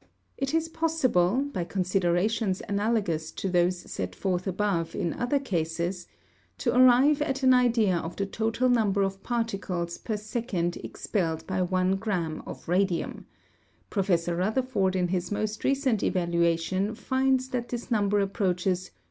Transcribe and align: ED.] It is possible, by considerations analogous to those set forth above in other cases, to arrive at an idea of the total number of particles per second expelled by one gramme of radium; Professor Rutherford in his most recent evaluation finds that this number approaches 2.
ED.] 0.00 0.08
It 0.38 0.54
is 0.54 0.68
possible, 0.70 1.42
by 1.52 1.64
considerations 1.64 2.62
analogous 2.66 3.30
to 3.32 3.50
those 3.50 3.76
set 3.92 4.14
forth 4.14 4.46
above 4.46 4.94
in 4.94 5.12
other 5.12 5.38
cases, 5.38 6.06
to 6.56 6.74
arrive 6.74 7.20
at 7.20 7.42
an 7.42 7.52
idea 7.52 7.98
of 7.98 8.16
the 8.16 8.24
total 8.24 8.70
number 8.70 9.02
of 9.02 9.22
particles 9.22 9.98
per 9.98 10.16
second 10.16 10.78
expelled 10.78 11.46
by 11.46 11.60
one 11.60 11.96
gramme 11.96 12.42
of 12.46 12.68
radium; 12.70 13.26
Professor 13.90 14.36
Rutherford 14.36 14.96
in 14.96 15.08
his 15.08 15.30
most 15.30 15.62
recent 15.62 16.02
evaluation 16.02 16.94
finds 16.94 17.50
that 17.50 17.68
this 17.68 17.90
number 17.90 18.18
approaches 18.20 18.86
2. 18.86 18.90